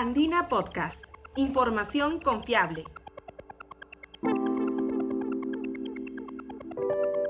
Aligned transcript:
Andina 0.00 0.46
Podcast. 0.48 1.06
Información 1.36 2.20
confiable. 2.20 2.84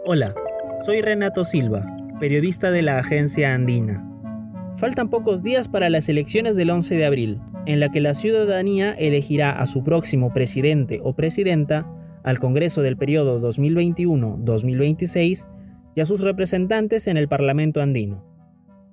Hola, 0.05 0.35
soy 0.85 1.01
Renato 1.01 1.47
Silva, 1.47 1.87
periodista 2.21 2.71
de 2.71 2.83
la 2.83 2.99
agencia 2.99 3.55
Andina. 3.55 4.07
Faltan 4.77 5.09
pocos 5.09 5.43
días 5.43 5.67
para 5.67 5.89
las 5.89 6.11
elecciones 6.11 6.57
del 6.57 6.69
11 6.69 6.97
de 6.97 7.07
abril, 7.07 7.41
en 7.65 7.81
la 7.81 7.91
que 7.91 8.03
la 8.03 8.13
ciudadanía 8.13 8.93
elegirá 8.93 9.51
a 9.59 9.67
su 9.67 9.83
próximo 9.83 10.35
presidente 10.35 11.01
o 11.03 11.17
presidenta, 11.17 11.91
al 12.23 12.39
Congreso 12.39 12.83
del 12.83 12.99
periodo 12.99 13.41
2021-2026 13.51 15.47
y 15.95 16.01
a 16.03 16.05
sus 16.05 16.21
representantes 16.21 17.07
en 17.07 17.17
el 17.17 17.29
Parlamento 17.29 17.81
andino. 17.81 18.27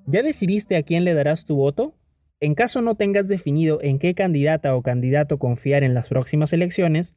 ¿Ya 0.06 0.24
decidiste 0.24 0.78
a 0.78 0.84
quién 0.84 1.04
le 1.04 1.14
darás 1.14 1.44
tu 1.44 1.58
voto? 1.58 1.94
En 2.42 2.54
caso 2.54 2.82
no 2.82 2.96
tengas 2.96 3.28
definido 3.28 3.80
en 3.82 3.98
qué 3.98 4.14
candidata 4.14 4.76
o 4.76 4.82
candidato 4.82 5.40
confiar 5.40 5.84
en 5.84 5.94
las 5.94 6.10
próximas 6.10 6.52
elecciones, 6.52 7.16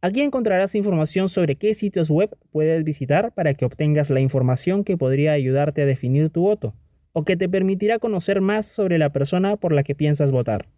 aquí 0.00 0.22
encontrarás 0.22 0.74
información 0.74 1.28
sobre 1.28 1.54
qué 1.56 1.74
sitios 1.74 2.10
web 2.10 2.36
puedes 2.50 2.82
visitar 2.82 3.32
para 3.32 3.54
que 3.54 3.64
obtengas 3.64 4.10
la 4.10 4.20
información 4.20 4.82
que 4.82 4.96
podría 4.96 5.32
ayudarte 5.32 5.82
a 5.82 5.86
definir 5.86 6.30
tu 6.30 6.42
voto 6.42 6.74
o 7.12 7.24
que 7.24 7.36
te 7.36 7.48
permitirá 7.48 7.98
conocer 7.98 8.40
más 8.40 8.66
sobre 8.66 8.98
la 8.98 9.12
persona 9.12 9.56
por 9.56 9.72
la 9.72 9.84
que 9.84 9.94
piensas 9.94 10.32
votar. 10.32 10.68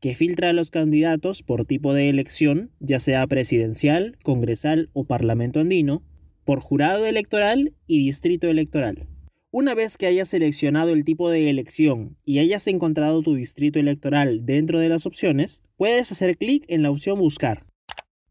que 0.00 0.16
filtra 0.16 0.48
a 0.48 0.52
los 0.52 0.70
candidatos 0.70 1.44
por 1.44 1.66
tipo 1.66 1.94
de 1.94 2.08
elección, 2.08 2.72
ya 2.80 2.98
sea 2.98 3.24
presidencial, 3.28 4.18
congresal 4.24 4.90
o 4.92 5.04
parlamento 5.04 5.60
andino, 5.60 6.02
por 6.44 6.58
jurado 6.58 7.06
electoral 7.06 7.74
y 7.86 8.04
distrito 8.04 8.48
electoral. 8.48 9.06
Una 9.52 9.74
vez 9.74 9.98
que 9.98 10.06
hayas 10.06 10.28
seleccionado 10.28 10.92
el 10.92 11.04
tipo 11.04 11.28
de 11.28 11.50
elección 11.50 12.16
y 12.24 12.38
hayas 12.38 12.68
encontrado 12.68 13.20
tu 13.20 13.34
distrito 13.34 13.80
electoral 13.80 14.46
dentro 14.46 14.78
de 14.78 14.88
las 14.88 15.06
opciones, 15.06 15.62
puedes 15.76 16.12
hacer 16.12 16.36
clic 16.36 16.64
en 16.68 16.82
la 16.82 16.90
opción 16.92 17.18
Buscar 17.18 17.66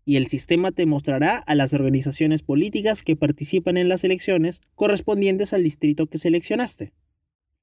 y 0.06 0.16
el 0.16 0.26
sistema 0.26 0.72
te 0.72 0.88
mostrará 0.88 1.38
a 1.38 1.54
las 1.54 1.74
organizaciones 1.74 2.42
políticas 2.42 3.04
que 3.04 3.16
participan 3.16 3.78
en 3.78 3.90
las 3.90 4.04
elecciones 4.04 4.60
correspondientes 4.74 5.54
al 5.54 5.62
distrito 5.64 6.08
que 6.08 6.18
seleccionaste. 6.18 6.94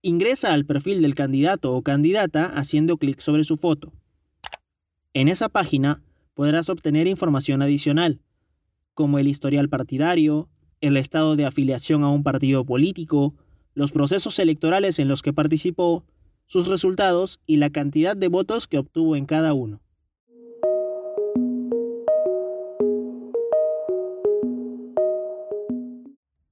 Ingresa 0.01 0.55
al 0.55 0.65
perfil 0.65 1.03
del 1.03 1.15
candidato 1.15 1.75
o 1.75 1.83
candidata 1.83 2.47
haciendo 2.47 2.97
clic 2.97 3.21
sobre 3.21 3.45
su 3.45 3.59
foto. 3.59 3.93
En 5.13 5.29
esa 5.29 5.51
página 5.51 6.03
podrás 6.33 6.71
obtener 6.71 7.07
información 7.07 7.61
adicional, 7.61 8.23
como 8.95 9.19
el 9.19 9.29
historial 9.29 9.69
partidario, 9.69 10.49
el 10.81 10.97
estado 10.97 11.37
de 11.37 11.45
afiliación 11.45 12.03
a 12.03 12.09
un 12.09 12.23
partido 12.23 12.65
político, 12.65 13.35
los 13.75 13.93
procesos 13.93 14.39
electorales 14.39 14.99
en 14.99 15.09
los 15.09 15.21
que 15.21 15.35
participó, 15.35 16.07
sus 16.47 16.67
resultados 16.67 17.41
y 17.45 17.59
la 17.59 17.69
cantidad 17.69 18.17
de 18.17 18.29
votos 18.29 18.67
que 18.67 18.79
obtuvo 18.79 19.17
en 19.17 19.27
cada 19.27 19.53
uno. 19.53 19.83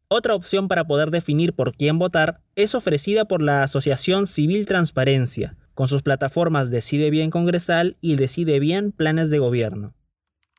Otra 0.08 0.36
opción 0.36 0.68
para 0.68 0.86
poder 0.86 1.10
definir 1.10 1.52
por 1.52 1.76
quién 1.76 1.98
votar 1.98 2.40
es 2.54 2.76
ofrecida 2.76 3.24
por 3.24 3.42
la 3.42 3.64
Asociación 3.64 4.28
Civil 4.28 4.64
Transparencia, 4.66 5.56
con 5.74 5.88
sus 5.88 6.02
plataformas 6.02 6.70
Decide 6.70 7.10
Bien 7.10 7.30
Congresal 7.30 7.96
y 8.00 8.14
Decide 8.14 8.60
Bien 8.60 8.92
Planes 8.92 9.30
de 9.30 9.40
Gobierno. 9.40 9.94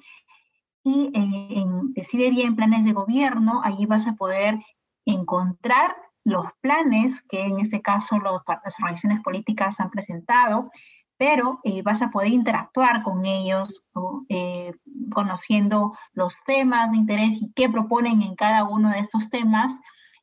Y 0.84 1.12
eh, 1.14 1.60
en 1.60 1.94
Decide 1.94 2.32
Bien 2.32 2.56
Planes 2.56 2.86
de 2.86 2.94
Gobierno, 2.94 3.62
ahí 3.64 3.86
vas 3.86 4.08
a 4.08 4.14
poder 4.14 4.60
encontrar 5.06 5.96
los 6.24 6.46
planes 6.62 7.22
que 7.22 7.46
en 7.46 7.60
este 7.60 7.82
caso 7.82 8.18
las 8.20 8.42
organizaciones 8.80 9.22
políticas 9.22 9.80
han 9.80 9.90
presentado, 9.90 10.70
pero 11.18 11.60
eh, 11.64 11.82
vas 11.82 12.02
a 12.02 12.12
poder 12.12 12.32
interactuar 12.32 13.04
con 13.04 13.26
ellos, 13.26 13.84
eh, 14.30 14.74
conociendo 15.12 15.94
los 16.14 16.42
temas 16.46 16.92
de 16.92 16.98
interés 16.98 17.42
y 17.42 17.52
qué 17.54 17.70
proponen 17.70 18.22
en 18.22 18.36
cada 18.36 18.64
uno 18.64 18.90
de 18.90 19.00
estos 19.00 19.30
temas 19.30 19.74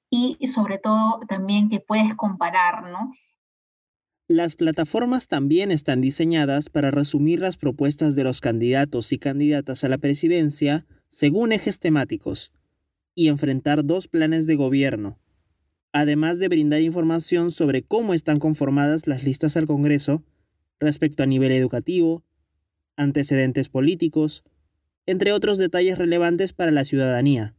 y, 0.09 0.39
sobre 0.49 0.79
todo 0.79 1.21
también 1.29 1.69
que 1.69 1.81
puedes 1.81 2.15
comparar, 2.15 2.85
¿no? 2.85 3.13
Las 4.29 4.57
plataformas 4.57 5.29
también 5.29 5.71
están 5.71 6.01
diseñadas 6.01 6.69
para 6.69 6.91
resumir 6.91 7.39
las 7.39 7.57
propuestas 7.57 8.17
de 8.17 8.25
los 8.25 8.41
candidatos 8.41 9.13
y 9.13 9.19
candidatas 9.19 9.85
a 9.85 9.89
la 9.89 9.99
presidencia 9.99 10.85
según 11.07 11.53
ejes 11.53 11.79
temáticos 11.79 12.51
y 13.15 13.29
enfrentar 13.29 13.85
dos 13.85 14.09
planes 14.09 14.49
de 14.49 14.57
gobierno, 14.57 15.21
además 15.93 16.41
de 16.41 16.49
brindar 16.49 16.81
información 16.81 17.53
sobre 17.53 17.85
cómo 17.85 18.15
están 18.15 18.39
conformadas 18.39 19.07
las 19.07 19.23
listas 19.23 19.57
al 19.57 19.69
Congreso 19.69 20.25
respecto 20.81 21.23
a 21.23 21.27
nivel 21.27 21.53
educativo, 21.53 22.25
antecedentes 22.97 23.69
políticos, 23.69 24.43
entre 25.07 25.31
otros 25.31 25.57
detalles 25.57 25.99
relevantes 25.99 26.53
para 26.53 26.73
la 26.73 26.85
ciudadanía. 26.85 27.55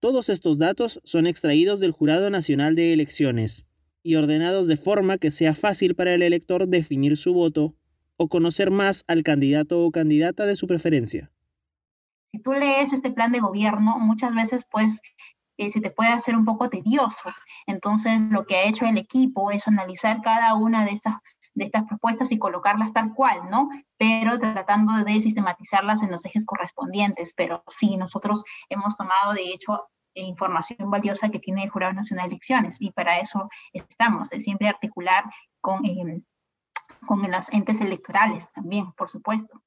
Todos 0.00 0.30
estos 0.30 0.56
datos 0.56 1.02
son 1.04 1.26
extraídos 1.26 1.78
del 1.80 1.92
Jurado 1.92 2.30
Nacional 2.30 2.74
de 2.74 2.94
Elecciones 2.94 3.66
y 4.04 4.14
ordenados 4.14 4.68
de 4.68 4.76
forma 4.76 5.18
que 5.18 5.32
sea 5.32 5.54
fácil 5.54 5.96
para 5.96 6.14
el 6.14 6.22
elector 6.22 6.68
definir 6.68 7.16
su 7.16 7.34
voto 7.34 7.74
o 8.16 8.28
conocer 8.28 8.70
más 8.70 9.02
al 9.08 9.24
candidato 9.24 9.84
o 9.84 9.90
candidata 9.90 10.46
de 10.46 10.54
su 10.54 10.68
preferencia. 10.68 11.32
Si 12.30 12.40
tú 12.40 12.52
lees 12.52 12.92
este 12.92 13.10
plan 13.10 13.32
de 13.32 13.40
gobierno, 13.40 13.98
muchas 13.98 14.34
veces 14.34 14.66
pues 14.70 15.00
eh, 15.56 15.70
se 15.70 15.80
te 15.80 15.90
puede 15.90 16.10
hacer 16.10 16.36
un 16.36 16.44
poco 16.44 16.68
tedioso. 16.68 17.30
Entonces, 17.66 18.20
lo 18.30 18.44
que 18.44 18.56
ha 18.56 18.68
hecho 18.68 18.84
el 18.86 18.98
equipo 18.98 19.50
es 19.50 19.66
analizar 19.66 20.20
cada 20.22 20.54
una 20.54 20.84
de 20.84 20.92
estas 20.92 21.14
de 21.54 21.64
estas 21.64 21.84
propuestas 21.84 22.32
y 22.32 22.38
colocarlas 22.38 22.92
tal 22.92 23.14
cual, 23.14 23.48
¿no? 23.50 23.68
Pero 23.96 24.38
tratando 24.38 24.92
de 25.04 25.22
sistematizarlas 25.22 26.02
en 26.02 26.10
los 26.10 26.24
ejes 26.24 26.44
correspondientes. 26.44 27.32
Pero 27.36 27.62
sí, 27.68 27.96
nosotros 27.96 28.44
hemos 28.68 28.96
tomado, 28.96 29.34
de 29.34 29.52
hecho, 29.52 29.88
información 30.22 30.90
valiosa 30.90 31.30
que 31.30 31.38
tiene 31.38 31.64
el 31.64 31.70
Jurado 31.70 31.92
Nacional 31.92 32.28
de 32.28 32.34
Elecciones 32.34 32.76
y 32.80 32.90
para 32.92 33.18
eso 33.20 33.48
estamos, 33.72 34.30
de 34.30 34.40
siempre 34.40 34.68
articular 34.68 35.24
con, 35.60 35.84
eh, 35.84 36.22
con 37.06 37.22
los 37.30 37.48
entes 37.52 37.80
electorales 37.80 38.50
también, 38.52 38.92
por 38.92 39.08
supuesto. 39.08 39.62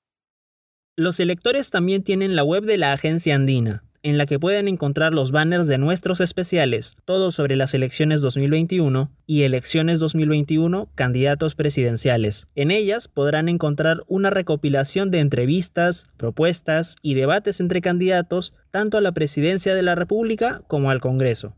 Los 0.95 1.19
electores 1.19 1.69
también 1.69 2.03
tienen 2.03 2.35
la 2.35 2.43
web 2.43 2.63
de 2.63 2.77
la 2.77 2.91
Agencia 2.91 3.35
Andina, 3.35 3.83
en 4.03 4.17
la 4.17 4.25
que 4.25 4.39
pueden 4.39 4.67
encontrar 4.67 5.13
los 5.13 5.31
banners 5.31 5.67
de 5.67 5.77
nuestros 5.77 6.21
especiales, 6.21 6.95
todos 7.05 7.35
sobre 7.35 7.55
las 7.55 7.73
elecciones 7.73 8.21
2021 8.21 9.11
y 9.25 9.43
elecciones 9.43 9.99
2021 9.99 10.89
candidatos 10.95 11.55
presidenciales. 11.55 12.47
En 12.55 12.71
ellas 12.71 13.07
podrán 13.07 13.49
encontrar 13.49 14.03
una 14.07 14.29
recopilación 14.29 15.11
de 15.11 15.19
entrevistas, 15.19 16.07
propuestas 16.17 16.95
y 17.01 17.13
debates 17.15 17.59
entre 17.59 17.81
candidatos 17.81 18.53
tanto 18.71 18.97
a 18.97 19.01
la 19.01 19.11
presidencia 19.11 19.75
de 19.75 19.83
la 19.83 19.95
República 19.95 20.61
como 20.67 20.91
al 20.91 21.01
Congreso. 21.01 21.53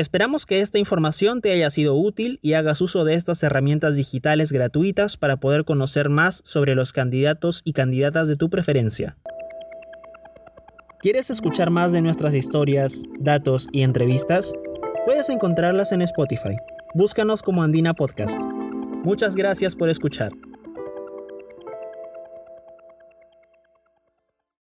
Esperamos 0.00 0.46
que 0.46 0.60
esta 0.60 0.78
información 0.78 1.42
te 1.42 1.52
haya 1.52 1.68
sido 1.68 1.94
útil 1.94 2.38
y 2.40 2.54
hagas 2.54 2.80
uso 2.80 3.04
de 3.04 3.16
estas 3.16 3.42
herramientas 3.42 3.96
digitales 3.96 4.50
gratuitas 4.50 5.18
para 5.18 5.36
poder 5.36 5.66
conocer 5.66 6.08
más 6.08 6.40
sobre 6.42 6.74
los 6.74 6.94
candidatos 6.94 7.60
y 7.66 7.74
candidatas 7.74 8.26
de 8.26 8.36
tu 8.36 8.48
preferencia. 8.48 9.18
¿Quieres 11.00 11.28
escuchar 11.28 11.68
más 11.68 11.92
de 11.92 12.00
nuestras 12.00 12.34
historias, 12.34 13.02
datos 13.18 13.68
y 13.72 13.82
entrevistas? 13.82 14.54
Puedes 15.04 15.28
encontrarlas 15.28 15.92
en 15.92 16.00
Spotify. 16.00 16.56
Búscanos 16.94 17.42
como 17.42 17.62
Andina 17.62 17.92
Podcast. 17.92 18.40
Muchas 19.04 19.36
gracias 19.36 19.76
por 19.76 19.90
escuchar. 19.90 20.32